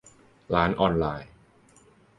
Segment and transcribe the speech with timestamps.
[0.53, 1.29] ร้านออนไลน์